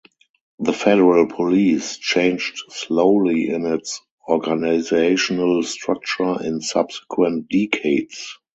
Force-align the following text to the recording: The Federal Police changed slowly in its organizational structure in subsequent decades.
The 0.57 0.73
Federal 0.73 1.27
Police 1.27 1.95
changed 1.97 2.63
slowly 2.69 3.49
in 3.51 3.67
its 3.67 4.01
organizational 4.27 5.61
structure 5.61 6.43
in 6.43 6.61
subsequent 6.61 7.49
decades. 7.49 8.39